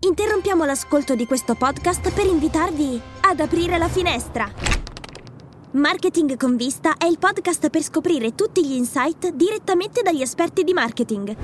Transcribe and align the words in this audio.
Interrompiamo 0.00 0.64
l'ascolto 0.64 1.16
di 1.16 1.26
questo 1.26 1.56
podcast 1.56 2.12
per 2.12 2.24
invitarvi 2.24 3.00
ad 3.22 3.40
aprire 3.40 3.78
la 3.78 3.88
finestra. 3.88 4.48
Marketing 5.72 6.36
con 6.36 6.54
vista 6.56 6.96
è 6.96 7.04
il 7.06 7.18
podcast 7.18 7.68
per 7.68 7.82
scoprire 7.82 8.36
tutti 8.36 8.64
gli 8.64 8.74
insight 8.74 9.30
direttamente 9.30 10.02
dagli 10.02 10.22
esperti 10.22 10.62
di 10.62 10.72
marketing. 10.72 11.34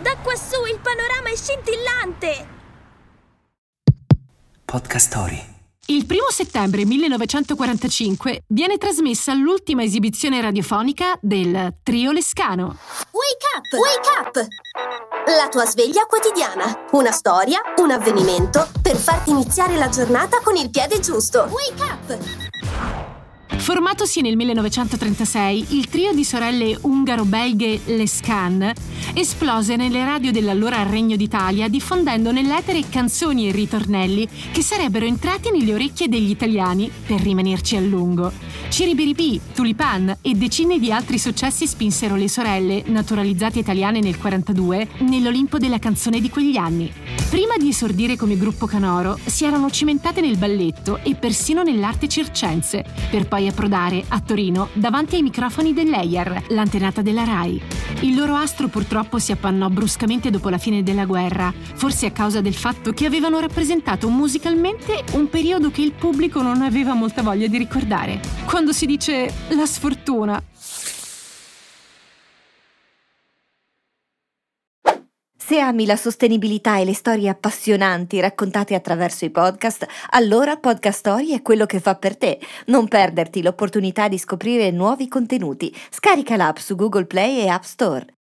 Da 0.00 0.16
quassù 0.22 0.64
il 0.64 0.78
panorama 0.80 1.28
è 1.28 1.36
scintillante! 1.36 2.58
Podcast 4.64 5.08
Story. 5.08 5.42
Il 5.86 6.06
primo 6.06 6.30
settembre 6.30 6.84
1945 6.84 8.44
viene 8.46 8.78
trasmessa 8.78 9.34
l'ultima 9.34 9.82
esibizione 9.82 10.40
radiofonica 10.40 11.18
del 11.20 11.78
Trio 11.82 12.12
Lescano. 12.12 12.76
Wake 13.10 13.46
up! 13.56 13.72
Wake 13.72 14.38
up! 14.38 15.09
La 15.26 15.48
tua 15.48 15.66
sveglia 15.66 16.06
quotidiana. 16.06 16.86
Una 16.92 17.12
storia, 17.12 17.60
un 17.76 17.90
avvenimento 17.90 18.66
per 18.80 18.96
farti 18.96 19.30
iniziare 19.30 19.76
la 19.76 19.88
giornata 19.88 20.40
con 20.42 20.56
il 20.56 20.70
piede 20.70 20.98
giusto. 20.98 21.48
Wake 21.50 21.82
up! 21.82 22.59
Formatosi 23.70 24.20
nel 24.20 24.34
1936, 24.34 25.66
il 25.76 25.86
trio 25.86 26.12
di 26.12 26.24
sorelle 26.24 26.76
ungaro-belghe 26.80 27.82
Lescan 27.84 28.72
esplose 29.14 29.76
nelle 29.76 30.04
radio 30.04 30.32
dell'allora 30.32 30.82
Regno 30.82 31.14
d'Italia 31.14 31.68
diffondendo 31.68 32.32
nell'etere 32.32 32.82
canzoni 32.88 33.48
e 33.48 33.52
ritornelli 33.52 34.28
che 34.50 34.62
sarebbero 34.62 35.06
entrati 35.06 35.52
nelle 35.52 35.74
orecchie 35.74 36.08
degli 36.08 36.30
italiani 36.30 36.90
per 37.06 37.20
rimanerci 37.20 37.76
a 37.76 37.80
lungo. 37.80 38.32
Ciribiripì, 38.70 39.40
Tulipan 39.52 40.18
e 40.20 40.34
decine 40.34 40.78
di 40.78 40.92
altri 40.92 41.18
successi 41.18 41.66
spinsero 41.66 42.14
le 42.14 42.28
sorelle, 42.28 42.84
naturalizzate 42.86 43.58
italiane 43.58 44.00
nel 44.00 44.16
1942, 44.16 45.08
nell'Olimpo 45.08 45.58
della 45.58 45.78
canzone 45.78 46.20
di 46.20 46.30
quegli 46.30 46.56
anni. 46.56 46.92
Prima 47.28 47.56
di 47.56 47.68
esordire 47.68 48.16
come 48.16 48.36
gruppo 48.36 48.66
canoro, 48.66 49.18
si 49.24 49.44
erano 49.44 49.70
cimentate 49.70 50.20
nel 50.20 50.36
balletto 50.36 51.00
e 51.02 51.14
persino 51.16 51.62
nell'arte 51.62 52.08
circense, 52.08 52.84
per 53.10 53.26
poi 53.26 53.48
approdare 53.60 54.02
a 54.08 54.20
Torino 54.20 54.70
davanti 54.72 55.16
ai 55.16 55.22
microfoni 55.22 55.74
dell'EIAR, 55.74 56.44
l'antenata 56.48 57.02
della 57.02 57.24
RAI. 57.24 57.60
Il 58.00 58.14
loro 58.14 58.34
astro 58.34 58.68
purtroppo 58.68 59.18
si 59.18 59.32
appannò 59.32 59.68
bruscamente 59.68 60.30
dopo 60.30 60.48
la 60.48 60.56
fine 60.56 60.82
della 60.82 61.04
guerra, 61.04 61.52
forse 61.74 62.06
a 62.06 62.10
causa 62.10 62.40
del 62.40 62.54
fatto 62.54 62.92
che 62.92 63.04
avevano 63.04 63.38
rappresentato 63.38 64.08
musicalmente 64.08 65.04
un 65.12 65.28
periodo 65.28 65.70
che 65.70 65.82
il 65.82 65.92
pubblico 65.92 66.40
non 66.40 66.62
aveva 66.62 66.94
molta 66.94 67.20
voglia 67.20 67.48
di 67.48 67.58
ricordare. 67.58 68.18
Quando 68.46 68.72
si 68.72 68.86
dice 68.86 69.30
la 69.50 69.66
sfortuna, 69.66 70.42
Se 75.50 75.58
ami 75.58 75.84
la 75.84 75.96
sostenibilità 75.96 76.78
e 76.78 76.84
le 76.84 76.94
storie 76.94 77.28
appassionanti 77.28 78.20
raccontate 78.20 78.76
attraverso 78.76 79.24
i 79.24 79.30
podcast, 79.30 79.84
allora 80.10 80.56
Podcast 80.56 80.98
Story 81.00 81.30
è 81.30 81.42
quello 81.42 81.66
che 81.66 81.80
fa 81.80 81.96
per 81.96 82.16
te. 82.16 82.38
Non 82.66 82.86
perderti 82.86 83.42
l'opportunità 83.42 84.06
di 84.06 84.16
scoprire 84.16 84.70
nuovi 84.70 85.08
contenuti. 85.08 85.74
Scarica 85.90 86.36
l'app 86.36 86.58
su 86.58 86.76
Google 86.76 87.06
Play 87.06 87.40
e 87.40 87.48
App 87.48 87.64
Store. 87.64 88.14